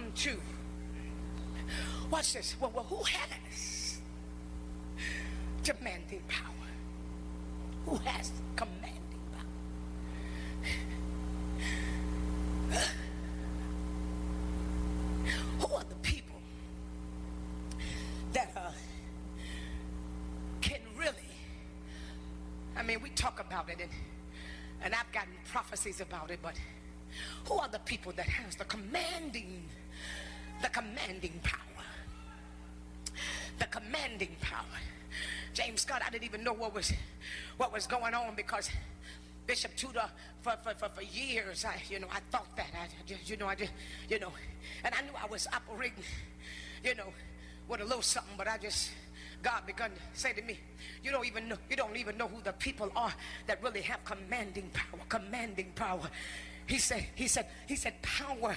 [0.00, 0.36] come to?
[2.10, 2.56] Watch this.
[2.60, 4.00] Well, well, who has
[5.62, 6.46] demanding power?
[7.86, 9.00] Who has commanding
[12.70, 12.80] power?
[15.60, 16.40] Who are the people
[18.32, 18.72] that uh,
[20.60, 21.14] can really?
[22.76, 23.90] I mean, we talk about it, and
[24.82, 26.54] and I've gotten prophecies about it, but
[27.46, 29.64] who are the people that has the commanding,
[30.62, 31.84] the commanding power?
[33.58, 34.64] The commanding power.
[35.52, 36.92] James Scott, I didn't even know what was
[37.56, 38.70] what was going on because
[39.46, 40.08] Bishop Tudor
[40.42, 42.68] for, for, for, for years, I you know, I thought that.
[42.72, 43.72] I just, you know, I just,
[44.08, 44.32] you know,
[44.84, 46.04] and I knew I was operating,
[46.84, 47.12] you know,
[47.68, 48.90] with a little something, but I just
[49.42, 50.58] God begun to say to me,
[51.02, 53.12] you don't even know, you don't even know who the people are
[53.46, 56.08] that really have commanding power, commanding power.
[56.70, 58.56] He said, he said, he said, power,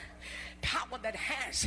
[0.62, 1.66] power that has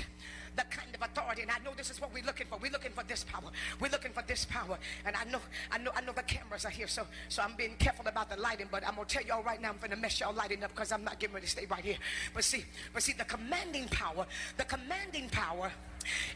[0.55, 1.43] the kind of authority.
[1.43, 2.57] And I know this is what we're looking for.
[2.57, 3.51] We're looking for this power.
[3.81, 4.79] We're looking for this power.
[5.05, 5.41] And I know,
[5.73, 6.87] I know, I know the cameras are here.
[6.87, 8.69] So, so I'm being careful about the lighting.
[8.71, 11.03] But I'm gonna tell y'all right now, I'm gonna mess y'all lighting up because I'm
[11.03, 11.99] not getting ready to stay right here.
[12.33, 14.25] But see, but see, the commanding power,
[14.57, 15.73] the commanding power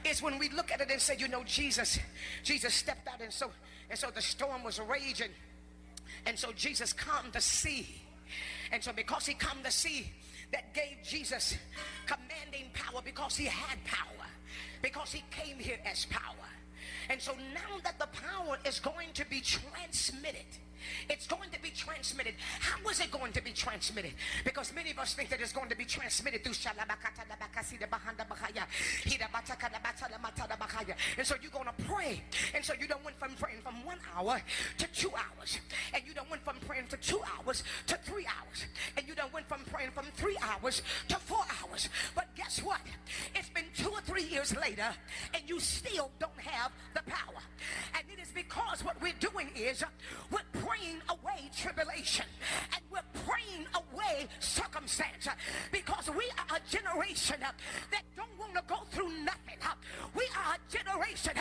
[0.04, 2.00] is when we look at it and say, you know, Jesus,
[2.42, 3.52] Jesus stepped out, and so
[3.88, 5.30] and so the storm was raging,
[6.26, 7.86] and so Jesus calmed the sea,
[8.72, 10.10] and so because he calmed to see
[10.52, 11.56] that gave Jesus
[12.06, 14.26] commanding power because he had power,
[14.82, 16.34] because he came here as power.
[17.08, 20.46] And so now that the power is going to be transmitted,
[21.08, 22.34] it's going to be transmitted.
[22.60, 24.12] How is it going to be transmitted?
[24.44, 26.54] Because many of us think that it's going to be transmitted through
[31.16, 32.22] and so you're going to pray.
[32.54, 34.40] And so you don't went from praying from one hour
[34.78, 35.58] to two hours.
[35.94, 38.64] And you don't went from praying for two hours to three hours.
[38.96, 41.88] And you don't went from praying from three hours to four hours.
[42.14, 42.80] But guess what?
[43.34, 44.88] It's been two or three years later
[45.34, 47.42] and you still don't have the power.
[47.94, 49.84] And it is because what we're doing is
[50.30, 50.69] we're praying
[51.08, 52.26] away tribulation
[52.72, 55.28] and we're praying away circumstance
[55.72, 59.56] because we are a generation that don't want to go through nothing.
[60.14, 61.32] We are a generation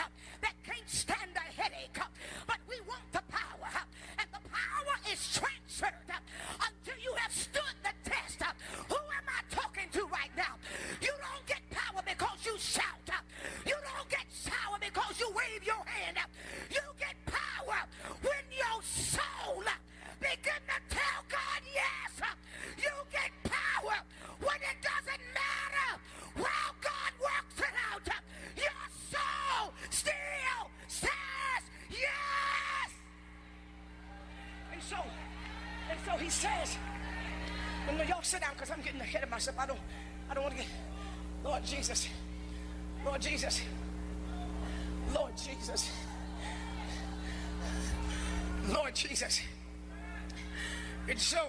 [51.10, 51.48] And so,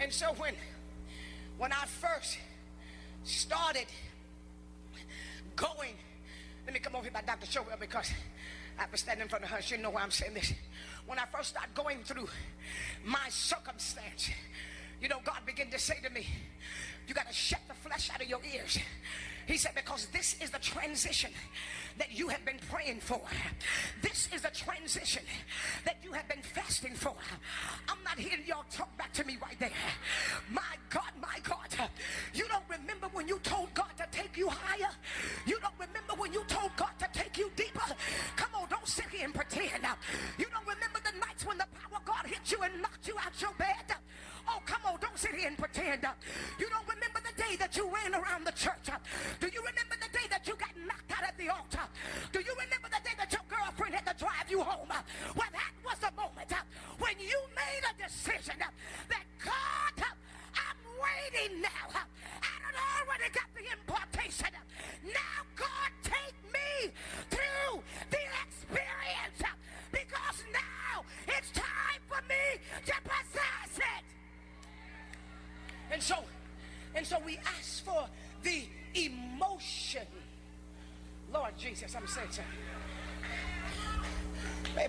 [0.00, 0.54] and so when,
[1.58, 2.38] when I first
[3.22, 3.84] started
[5.54, 5.92] going,
[6.64, 7.46] let me come over here by Dr.
[7.46, 8.10] Showell because
[8.78, 9.60] I have been standing in front of her.
[9.60, 10.54] She know why I'm saying this.
[11.06, 12.28] When I first started going through
[13.04, 14.30] my circumstance,
[15.02, 16.26] you know, God began to say to me,
[17.06, 18.78] you got to shut the flesh out of your ears.
[19.46, 21.30] He said, because this is the transition
[21.98, 23.20] that you have been praying for.
[24.02, 25.22] This is the transition
[25.84, 27.14] that you have been fasting for.
[27.88, 29.70] I'm not hearing y'all talk back to me right there.
[30.50, 31.88] My God, my God.
[32.34, 34.90] You don't remember when you told God to take you higher?
[35.46, 37.94] You don't remember when you told God to take you deeper?
[38.34, 39.86] Come on, don't sit here and pretend.
[40.38, 43.14] You don't remember the nights when the power of God hit you and knocked you
[43.24, 43.94] out your bed?
[44.48, 46.06] Oh, come on, don't sit here and pretend.
[46.58, 48.88] You don't remember the day that you ran around the church?
[49.40, 51.86] Do you remember the day that you got knocked out at the altar?
[52.32, 53.85] Do you remember the day that your girlfriend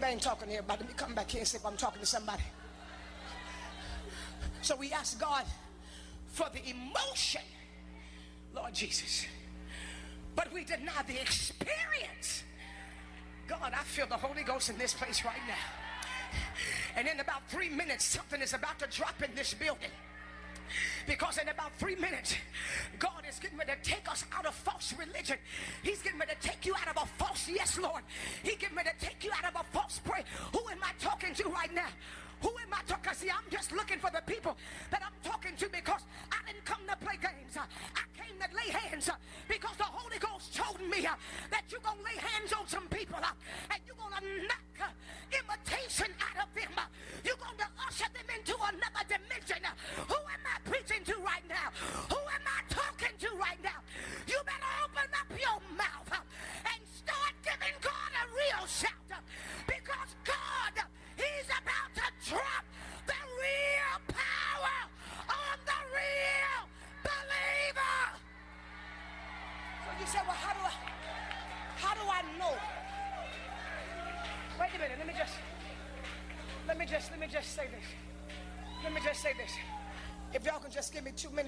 [0.07, 0.83] I ain't talking to everybody.
[0.83, 2.43] Let me come back here and see if I'm talking to somebody.
[4.61, 5.43] So we ask God
[6.27, 7.41] for the emotion,
[8.55, 9.25] Lord Jesus.
[10.33, 12.45] But we deny the experience.
[13.49, 15.55] God, I feel the Holy Ghost in this place right now.
[16.95, 19.91] And in about three minutes, something is about to drop in this building.
[21.05, 22.35] Because in about three minutes,
[22.99, 25.37] God is getting ready to take us out of false religion.
[25.83, 28.03] He's getting ready to take you out of a false yes, Lord.
[28.43, 28.56] He's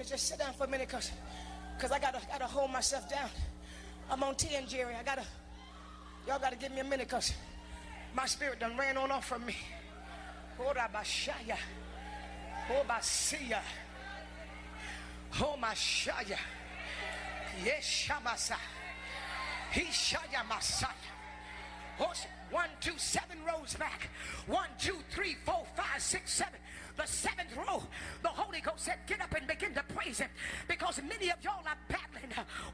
[0.04, 1.10] just sit down for a minute, cause,
[1.78, 3.28] cause I gotta, gotta hold myself down.
[4.10, 4.94] I'm on 10, Jerry.
[4.94, 5.24] I gotta,
[6.26, 7.32] y'all gotta give me a minute, cause
[8.14, 9.56] my spirit done ran on off from me.
[10.58, 11.56] Oh, Orabashaya.
[12.68, 13.60] Obasiya.
[15.40, 16.36] Oh, Omashaya.
[16.36, 18.56] Oh, yes, Shamasa.
[19.72, 20.88] He Shaya Masaya.
[22.50, 24.08] One, two, seven rows back.
[24.46, 26.58] One, two, three, four, five, six, seven.
[27.00, 27.82] The seventh row,
[28.20, 30.28] the Holy Ghost said, Get up and begin to praise Him.
[30.68, 32.28] Because many of y'all are battling.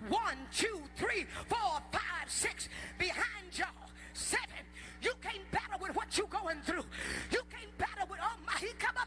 [0.08, 2.68] One, two, three, four, five, six.
[2.98, 4.66] Behind y'all, seven.
[5.00, 6.82] You can't battle with what you're going through.
[7.30, 9.06] You can't battle with oh my he come up.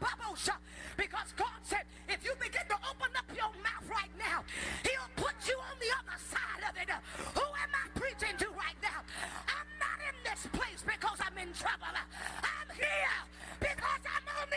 [0.96, 4.40] because God said if you begin to open up your mouth right now,
[4.88, 6.88] He'll put you on the other side of it.
[7.36, 9.04] Who am I preaching to right now?
[9.52, 11.92] I'm not in this place because I'm in trouble.
[11.92, 13.20] I'm here
[13.60, 14.49] because I'm on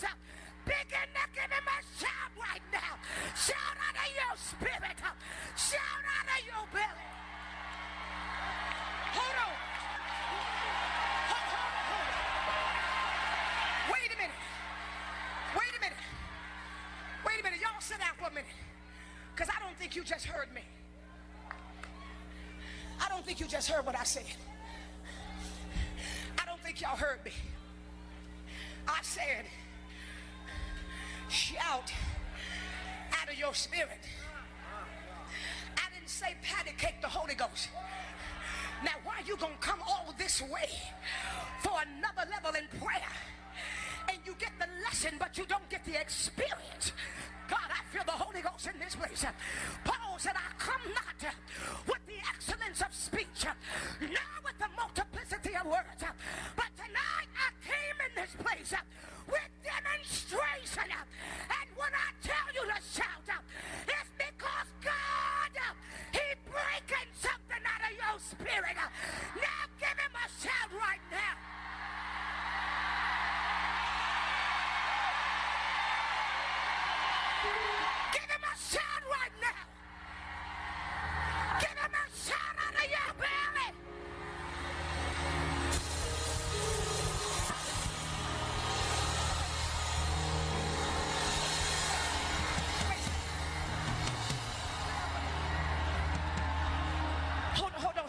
[0.00, 0.14] place.
[0.64, 2.98] Begin to give him a shout right now.
[3.34, 4.98] Shout out of your spirit.
[5.56, 7.08] Shout out of your belly.
[9.16, 9.56] Hold on.
[11.32, 11.72] Hold, hold.
[13.92, 14.40] Wait a minute.
[15.56, 16.02] Wait a minute.
[17.26, 17.60] Wait a minute.
[17.60, 18.50] Y'all sit down for a minute.
[19.34, 20.62] Because I don't think you just heard me.
[23.00, 24.24] I don't think you just heard what I said.
[26.38, 27.32] I don't think y'all heard me.
[28.86, 29.44] I said,
[31.28, 31.92] shout
[33.20, 34.00] out of your spirit.
[35.76, 37.68] I didn't say patty cake the Holy Ghost.
[38.84, 40.70] Now, why you gonna come all this way
[41.62, 43.14] for another level in prayer?
[44.08, 46.92] And you get the lesson, but you don't get the experience.
[47.48, 49.24] God, I feel the Holy Ghost in this place.
[49.84, 51.34] Paul said, I come not
[51.86, 53.44] with the excellence of speech,
[54.00, 56.04] nor with the multiplicity of words,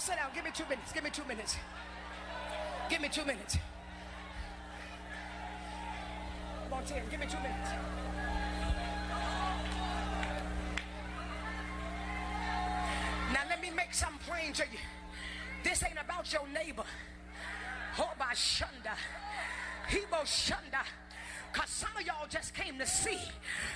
[0.10, 0.32] sit down.
[0.34, 0.92] Give me two minutes.
[0.92, 1.56] Give me two minutes.
[2.89, 3.58] Give me two minutes.
[6.63, 7.04] Come on, Tim.
[7.12, 7.70] Give me two minutes.
[13.34, 14.80] Now let me make something plain to you.
[15.63, 16.84] This ain't about your neighbor.
[17.96, 18.96] Hoba Shunda.
[19.89, 20.84] Hebo Shunda.
[21.51, 23.20] Because some of y'all just came to see.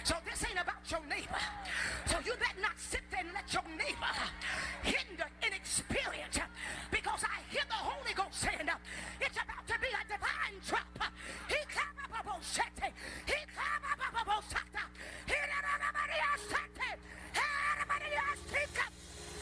[0.04, 1.44] So this ain't about your neighbor.
[2.06, 4.14] So you better not sit there and let your neighbor
[4.84, 6.40] hinder inexperience.
[6.92, 8.70] Because I hear the Holy Ghost saying,
[9.22, 11.12] it's about to be a divine drop.
[11.50, 11.58] He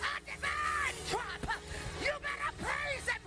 [0.02, 1.60] A divine drop.
[2.02, 3.21] You better praise him.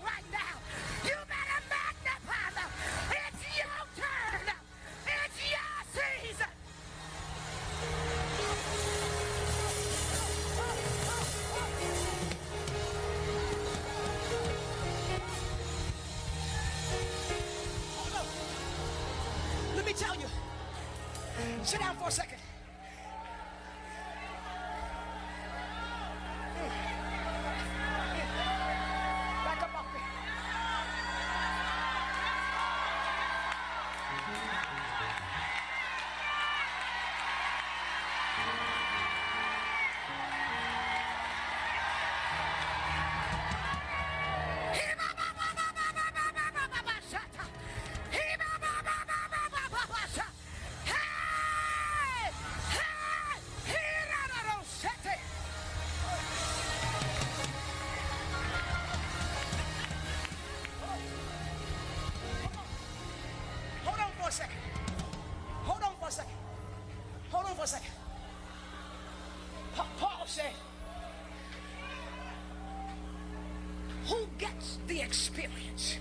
[74.86, 75.98] The experience?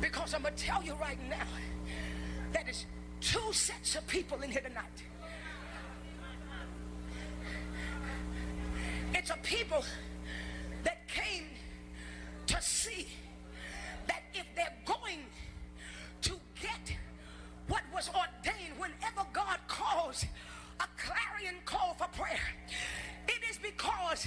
[0.00, 1.46] Because I'm going to tell you right now
[2.52, 2.86] that is
[3.20, 5.02] two sets of people in here tonight.
[9.14, 9.84] It's a people
[10.84, 11.44] that came
[12.46, 13.06] to see
[14.06, 15.20] that if they're going
[16.22, 16.96] to get
[17.68, 20.24] what was ordained whenever God calls
[20.80, 22.40] a clarion call for prayer,
[23.28, 24.26] it is because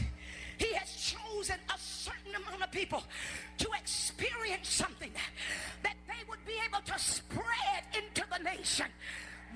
[1.46, 3.04] chosen a certain amount of people
[3.58, 5.12] to experience something
[5.84, 8.88] that they would be able to spread into the nation.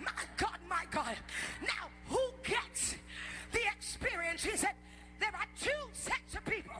[0.04, 1.16] My God, my God.
[1.62, 2.96] Now, who gets
[3.52, 4.44] the experience?
[4.44, 4.74] He said,
[5.20, 6.76] there are two sets of people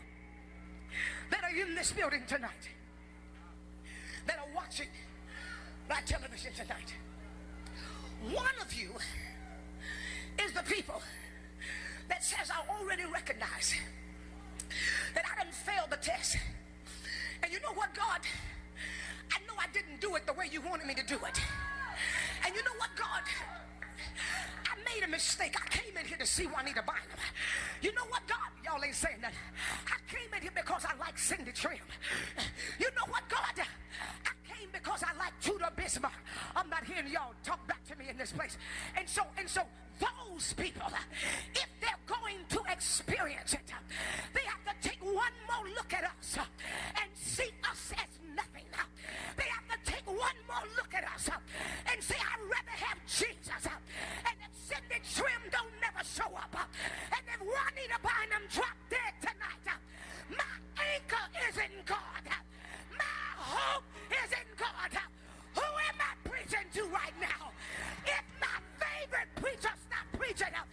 [1.32, 2.70] that are in this building tonight
[4.28, 4.88] that are watching
[5.90, 6.94] my television tonight.
[8.32, 8.92] One of you
[10.44, 11.02] is the people
[12.10, 13.74] that says, I already recognize
[15.16, 16.38] that I didn't fail the test.
[17.44, 18.22] And you know what, God?
[19.32, 21.42] I know I didn't do it the way you wanted me to do it.
[22.46, 23.24] And you know what, God?
[24.66, 25.56] I made a mistake.
[25.58, 27.20] I came in here to see Juanita Bynum.
[27.82, 28.50] You know what, God?
[28.64, 29.34] Y'all ain't saying that.
[29.88, 31.80] I came in here because I like Cindy Trimm.
[32.80, 33.66] You know what, God?
[33.66, 36.14] I came because I like Tudor Bismarck.
[36.56, 38.58] I'm not hearing y'all talk back to me in this place.
[38.98, 39.62] And so, and so
[40.00, 40.88] those people,
[41.54, 43.72] if they're going to experience it,
[44.34, 48.66] they have to take one more look at us and see us as nothing.
[49.38, 51.30] They have to take one more look at us
[51.92, 53.64] and say, I'd rather have Jesus.
[53.68, 59.66] And if Cindy Trimm don't never show up, and if Juanita Bynum drop dead tonight,
[60.30, 60.54] my
[60.96, 62.24] anchor is in God.
[62.98, 63.84] My hope
[64.24, 64.92] is in God.
[65.56, 67.29] Who am I preaching to right now?
[70.40, 70.69] Stop preaching,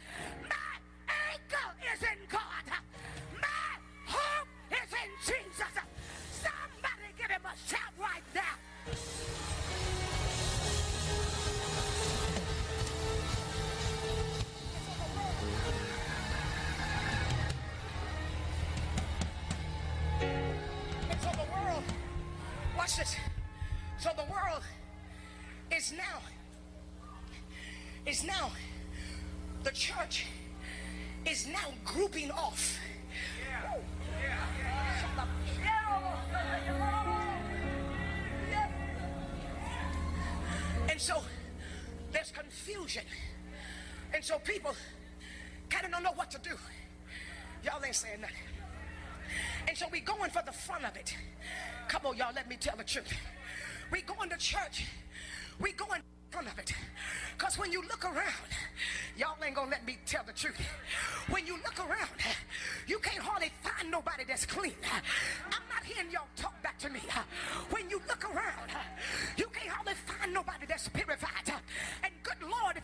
[44.26, 44.74] so people
[45.70, 46.50] kind of don't know what to do.
[47.64, 48.36] Y'all ain't saying nothing.
[49.68, 51.16] And so we going for the fun of it.
[51.86, 53.12] Come on, y'all, let me tell the truth.
[53.92, 54.84] We going to church.
[55.60, 56.72] We going for the front of it.
[57.38, 58.50] Because when you look around,
[59.16, 60.60] y'all ain't gonna let me tell the truth.
[61.30, 62.10] When you look around,
[62.88, 64.74] you can't hardly find nobody that's clean.
[65.52, 67.00] I'm not hearing y'all talk back to me.
[67.70, 68.70] When you look around,
[69.36, 71.52] you can't hardly find nobody that's purified.
[72.02, 72.12] And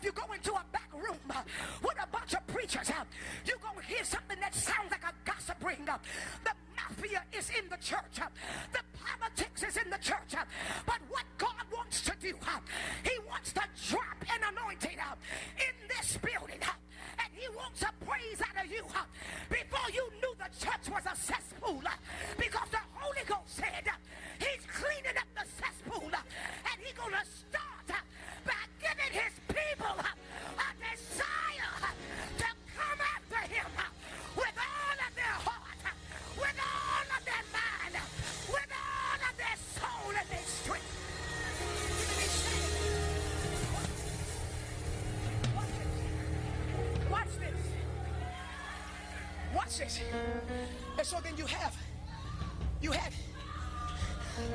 [0.03, 1.41] you go into a back room uh,
[1.81, 3.03] with a bunch of preachers, uh,
[3.45, 5.87] you're gonna hear something that sounds like a gossip ring.
[5.87, 5.97] Uh.
[6.43, 8.19] The mafia is in the church.
[8.71, 10.35] The politics is in the church.
[10.85, 12.35] But what God wants to do,
[13.03, 14.97] He wants to drop an anointing
[15.57, 16.59] in this building.
[17.19, 18.83] And He wants a praise out of you
[19.49, 21.81] before you knew the church was a cesspool.
[22.37, 22.69] Because
[49.81, 51.75] And so then you have,
[52.79, 53.11] you had,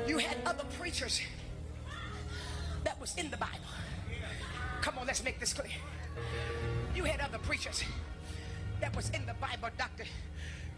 [0.07, 1.19] you had other preachers
[2.85, 3.59] that was in the Bible.
[4.81, 5.71] Come on, let's make this clear.
[6.95, 7.83] You had other preachers
[8.79, 10.05] that was in the Bible, Dr.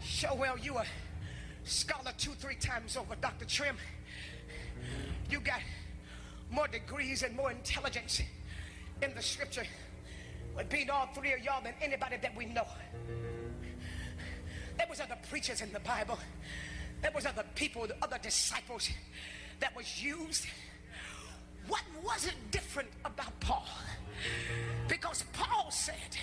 [0.02, 0.84] Showell, you a
[1.62, 3.44] scholar two, three times over, Dr.
[3.44, 3.76] Trimm.
[5.30, 5.60] You got
[6.50, 8.20] more degrees and more intelligence
[9.02, 9.66] in the scripture
[10.56, 12.66] with being all three of y'all than anybody that we know.
[14.76, 16.18] There was other preachers in the Bible.
[17.00, 18.88] There was other people, other disciples
[19.60, 20.46] that was used.
[21.68, 23.66] What was it different about Paul?
[24.88, 26.16] Because Paul said,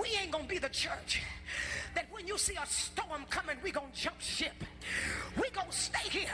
[0.00, 1.22] we ain't gonna be the church
[1.94, 4.64] that when you see a storm coming, we gonna jump ship.
[5.40, 6.27] We gonna stay here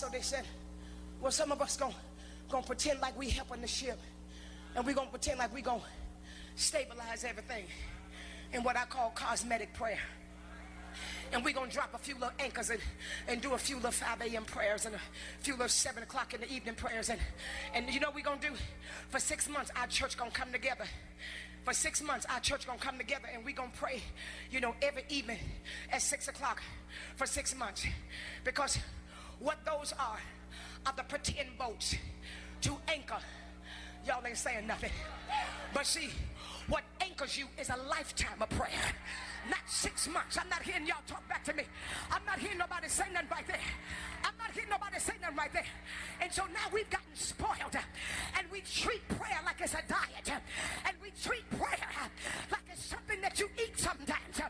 [0.00, 0.44] so they said,
[1.20, 1.94] well, some of us gonna,
[2.48, 3.98] gonna pretend like we helping the ship,
[4.74, 5.82] and we gonna pretend like we gonna
[6.56, 7.66] stabilize everything
[8.54, 9.98] in what I call cosmetic prayer.
[11.32, 12.80] And going to drop a few little anchors and,
[13.28, 14.44] and do a few little 5 a.m.
[14.44, 15.00] prayers and a
[15.38, 17.10] few little 7 o'clock in the evening prayers.
[17.10, 17.20] And,
[17.74, 18.54] and you know going to do?
[19.10, 20.86] For six months, our church to come together.
[21.64, 24.02] For six months, our church to come together and going to pray,
[24.50, 25.38] you know, every evening
[25.92, 26.60] at 6 o'clock
[27.14, 27.86] for six months.
[28.42, 28.78] Because
[29.40, 30.20] what those are,
[30.86, 31.96] are the pretend boats
[32.60, 33.18] to anchor.
[34.06, 34.90] Y'all ain't saying nothing.
[35.74, 36.10] But see,
[36.70, 38.94] what anchors you is a lifetime of prayer
[39.48, 40.36] not six months.
[40.36, 41.64] I'm not hearing y'all talk back to me.
[42.10, 43.64] I'm not hearing nobody say nothing right there.
[44.24, 45.64] I'm not hearing nobody say nothing right there.
[46.20, 47.76] And so now we've gotten spoiled
[48.36, 51.88] and we treat prayer like it's a diet and we treat prayer
[52.50, 54.40] like it's something that you eat sometimes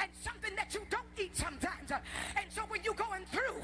[0.00, 1.90] and something that you don't eat sometimes.
[1.90, 3.62] And so when you're going through,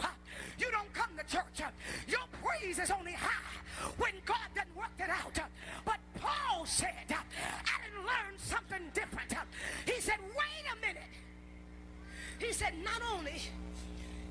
[0.59, 1.67] you don't come to church.
[2.07, 3.59] Your praise is only high
[3.99, 5.39] when God done worked it out.
[5.85, 7.13] But Paul said, I
[7.85, 9.35] didn't learn something different.
[9.85, 11.03] He said, wait a minute.
[12.39, 13.41] He said, not only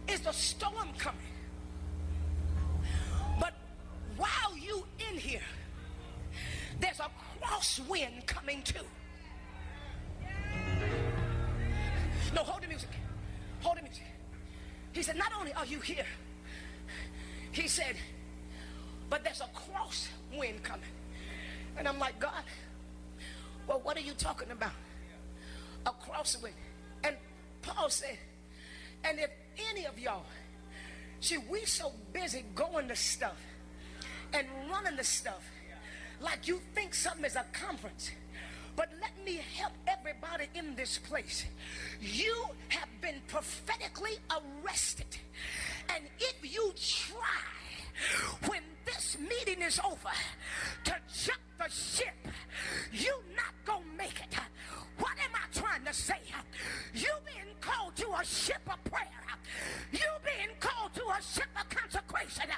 [0.08, 1.22] is the storm coming,
[3.40, 3.54] but
[4.18, 5.42] while you in here,
[6.80, 7.10] there's a
[7.42, 8.86] crosswind coming too.
[12.34, 12.90] No, hold the music.
[13.62, 14.04] Hold the music.
[14.92, 16.06] He said, not only are you here,
[17.52, 17.96] he said,
[19.10, 20.90] but there's a crosswind coming.
[21.86, 22.42] And I'm like, God,
[23.68, 24.72] well, what are you talking about?
[25.86, 26.50] A crosswind.
[27.04, 27.16] And
[27.62, 28.18] Paul said,
[29.04, 29.30] and if
[29.70, 30.26] any of y'all,
[31.20, 33.40] see, we so busy going to stuff
[34.34, 35.48] and running the stuff
[36.20, 38.10] like you think something is a conference.
[38.76, 41.46] But let me help everybody in this place.
[42.02, 45.18] You have been prophetically arrested.
[45.94, 47.65] And if you try,
[48.48, 50.10] when this meeting is over,
[50.84, 52.16] to jump the ship,
[52.92, 54.40] you not gonna make it.
[54.98, 56.20] What am I trying to say?
[56.94, 59.10] You being called to a ship of prayer.
[59.92, 62.50] You being called to a ship of consecration.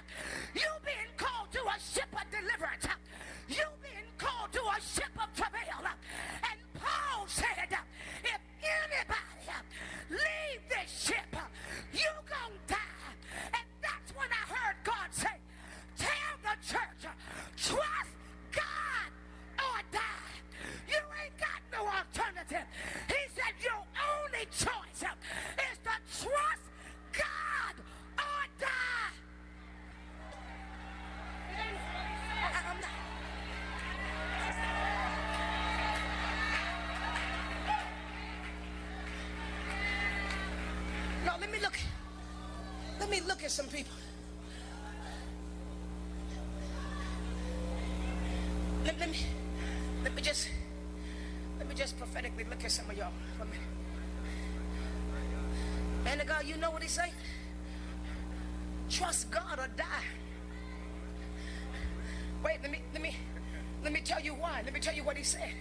[51.77, 53.11] Just prophetically look at some of y'all.
[56.03, 57.11] Man of God, you know what he say?
[58.89, 59.85] Trust God or die.
[62.43, 63.15] Wait, let me let me
[63.83, 64.61] let me tell you why.
[64.65, 65.51] Let me tell you what he said.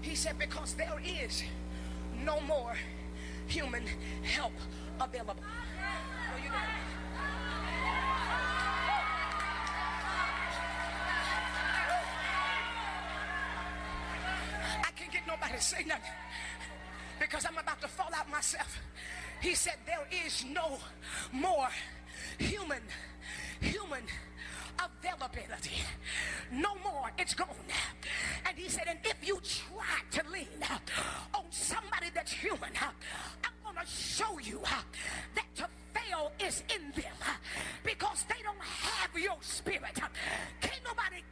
[0.00, 1.44] He said, because there is
[2.24, 2.74] no more
[3.46, 3.84] human
[4.22, 4.52] help
[5.00, 5.36] available.
[5.36, 6.36] No,
[15.58, 16.12] To say nothing
[17.18, 18.78] because I'm about to fall out myself.
[19.40, 20.78] He said, There is no
[21.32, 21.68] more
[22.38, 22.82] human,
[23.60, 24.04] human
[24.78, 25.82] availability.
[26.52, 27.10] No more.
[27.18, 27.48] It's gone.
[28.46, 30.46] And he said, and if you try to lean
[31.34, 34.60] on somebody that's human, I'm going to show you
[35.34, 37.16] that to fail is in them
[37.82, 39.98] because they don't have your spirit.
[40.60, 41.24] Can't nobody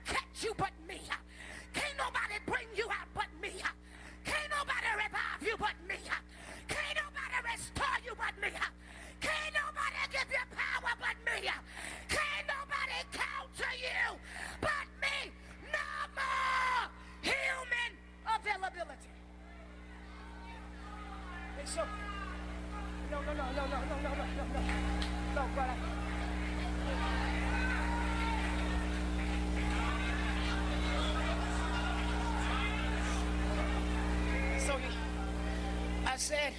[36.27, 36.53] said,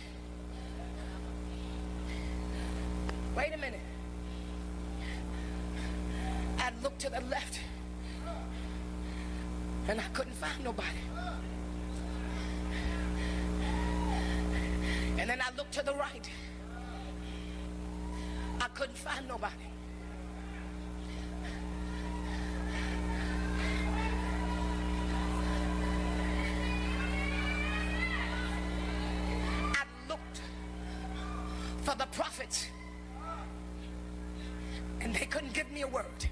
[3.36, 3.82] wait a minute.
[6.58, 7.60] I looked to the left
[9.89, 10.88] and I couldn't find nobody.
[15.19, 16.30] And then I looked to the right.
[18.62, 19.67] I couldn't find nobody.
[31.98, 32.68] The prophets
[35.02, 36.30] and they couldn't give me a word.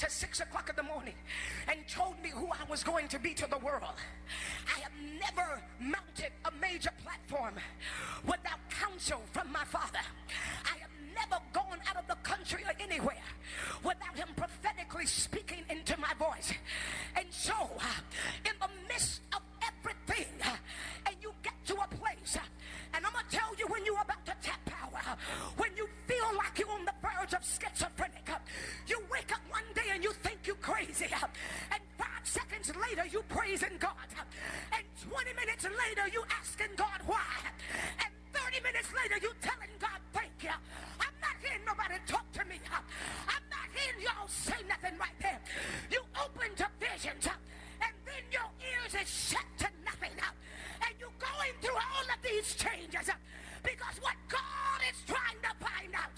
[0.00, 1.12] To six o'clock in the morning
[1.68, 4.00] and told me who I was going to be to the world.
[4.66, 7.54] I have never mounted a major platform
[8.24, 10.00] without counsel from my father.
[10.64, 13.22] I have never gone out of the country or anywhere
[13.84, 16.50] without him prophetically speaking into my voice.
[17.14, 18.00] And so, uh,
[18.46, 20.56] in the midst of everything, uh,
[21.06, 22.40] and you get to a place, uh,
[22.94, 25.16] and I'm going to tell you when you're about to tap power,
[25.58, 28.30] when you feel like you're on the verge of schizophrenic,
[28.86, 29.40] you wake up
[30.60, 34.08] crazy, and five seconds later you praising God,
[34.72, 37.34] and 20 minutes later you asking God why,
[38.04, 40.50] and 30 minutes later you telling God thank you.
[41.00, 42.60] I'm not hearing nobody talk to me.
[43.28, 45.40] I'm not hearing y'all say nothing right there.
[45.90, 47.26] You open to visions,
[47.80, 52.54] and then your ears is shut to nothing, and you're going through all of these
[52.54, 53.08] changes
[53.62, 56.09] because what God is trying to find out,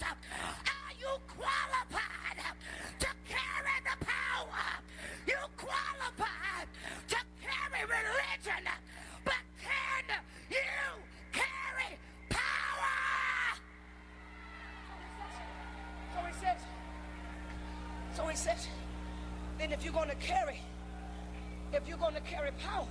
[22.63, 22.87] power,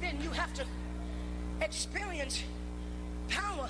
[0.00, 0.64] then you have to
[1.60, 2.44] experience
[3.28, 3.68] power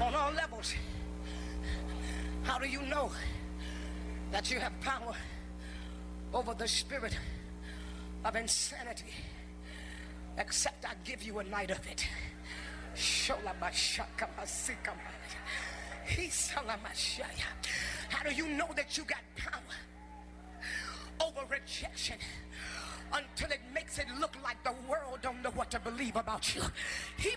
[0.00, 0.74] on all levels.
[2.42, 3.10] How do you know
[4.30, 5.14] that you have power
[6.32, 7.18] over the spirit
[8.24, 9.12] of insanity?
[10.38, 12.06] Except I give you a night of it.
[18.08, 19.18] How do you know that you got
[21.76, 22.16] rejection?
[23.12, 23.60] until it
[23.96, 26.62] makes it look like the world don't know what to believe about you.
[27.16, 27.30] He,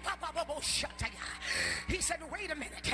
[1.88, 2.94] he said, wait a minute,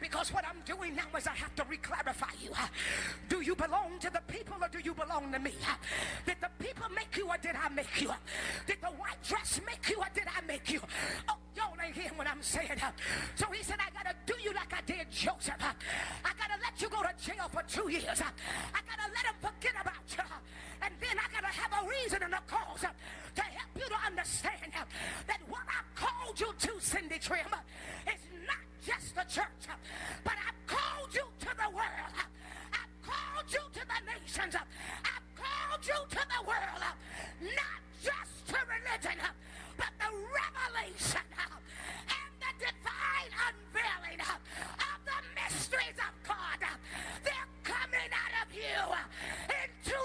[0.00, 2.50] because what I'm doing now is I have to reclarify you.
[3.28, 5.52] Do you belong to the people or do you belong to me?
[6.26, 8.12] Did the people make you or did I make you?
[8.66, 10.80] Did the white dress make you or did I make you?
[11.28, 12.80] Oh, y'all ain't hearing what I'm saying.
[13.34, 15.60] So he said, I gotta do you like I did Joseph.
[15.60, 18.20] I gotta let you go to jail for two years.
[18.20, 20.24] I gotta let him forget about you.
[20.82, 22.84] And then I gotta have a reason and a cause
[23.34, 24.72] to help you to understand
[25.26, 27.52] that what I've called you to, Cindy Trimm,
[28.06, 29.64] is not just the church,
[30.22, 32.14] but I've called you to the world.
[32.72, 34.54] I've called you to the nations.
[34.54, 36.82] I've called you to the world,
[37.42, 39.18] not just to religion,
[39.76, 46.60] but the revelation and the divine unveiling of the mysteries of God.
[47.24, 48.78] They're coming out of you
[49.50, 49.98] into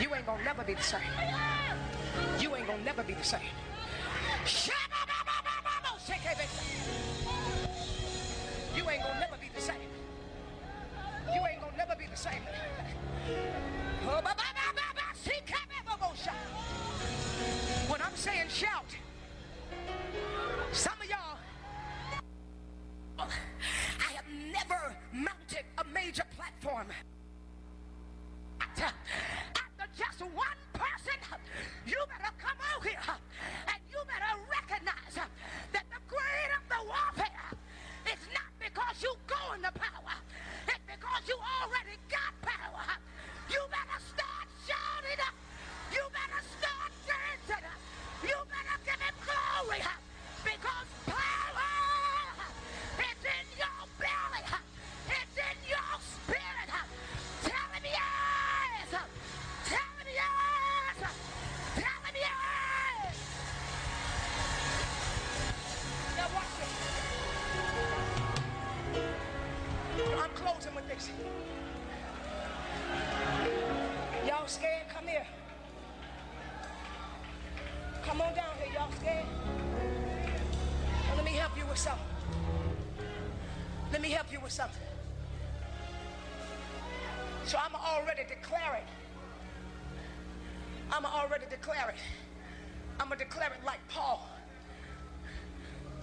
[0.00, 1.00] You ain't gonna never be the same.
[2.38, 3.40] You ain't gonna never be the same.
[8.76, 9.76] You ain't gonna never be the same.
[11.34, 12.59] You ain't gonna never be the same.
[18.50, 18.84] Shout,
[20.72, 21.38] some of y'all,
[23.18, 26.88] I have never mounted a major platform.
[28.60, 28.92] After
[29.96, 31.14] just one person,
[31.86, 32.98] you better come out here
[33.68, 37.50] and you better recognize that the great of the warfare
[38.06, 40.16] is not because you go into power,
[40.66, 42.39] it's because you already got
[81.70, 82.04] with something.
[83.92, 84.82] Let me help you with something.
[87.46, 88.84] So I'm already declaring.
[90.92, 91.96] I'm already declaring.
[92.98, 94.28] I'm gonna declare it like Paul.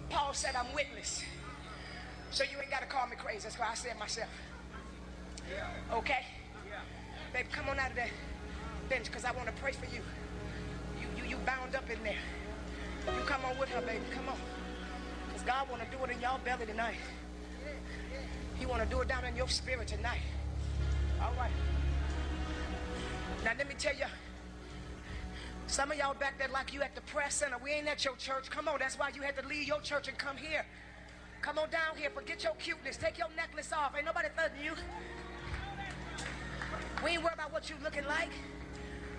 [0.10, 1.22] Paul said, I'm witness.
[2.32, 3.44] So you ain't gotta call me crazy.
[3.44, 4.30] That's why I said myself.
[5.94, 6.26] Okay?
[7.34, 8.10] Babe, come on out of that
[8.90, 10.02] bench because I want to pray for you.
[11.00, 12.24] You you you bound up in there.
[13.06, 14.04] You come on with her, baby.
[14.14, 14.38] Come on.
[15.48, 16.98] God want to do it in y'all belly tonight.
[18.60, 20.20] He want to do it down in your spirit tonight.
[21.22, 21.52] All right.
[23.46, 24.08] Now let me tell you.
[25.68, 27.56] Some of y'all back there like you at the press center.
[27.64, 28.50] We ain't at your church.
[28.50, 30.66] Come on, that's why you had to leave your church and come here.
[31.42, 32.10] Come on down here.
[32.10, 32.98] Forget your cuteness.
[32.98, 33.94] Take your necklace off.
[33.96, 34.74] Ain't nobody thugging you.
[37.06, 38.32] We ain't worried about what you looking like.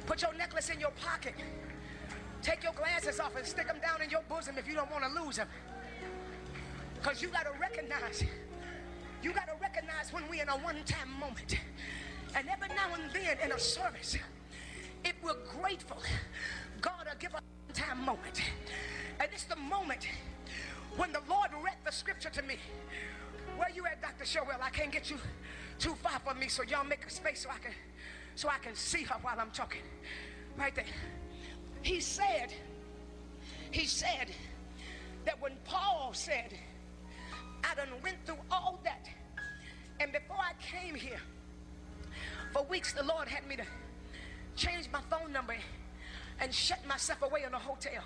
[0.04, 1.36] Put your necklace in your pocket.
[2.42, 5.04] Take your glasses off and stick them down in your bosom if you don't want
[5.04, 5.48] to lose them.
[7.00, 8.24] Because you got to recognize,
[9.22, 11.56] you got to recognize when we're in a one-time moment.
[12.34, 14.16] And every now and then in a service,
[15.04, 15.98] if we're grateful,
[16.80, 18.42] God will give us a one-time moment.
[19.20, 20.08] And it's the moment
[20.96, 22.56] when the Lord read the scripture to me.
[23.56, 24.24] Where you at, Dr.
[24.24, 24.58] Sherwell?
[24.62, 25.18] I can't get you
[25.78, 27.72] too far from me, so y'all make a space so I can
[28.34, 29.80] so I can see her while I'm talking.
[30.56, 30.84] Right there.
[31.82, 32.52] He said,
[33.72, 34.30] he said
[35.24, 36.54] that when Paul said,
[37.70, 39.08] I done went through all that,
[40.00, 41.20] and before I came here,
[42.52, 43.64] for weeks the Lord had me to
[44.56, 45.54] change my phone number
[46.40, 48.02] and shut myself away in a hotel.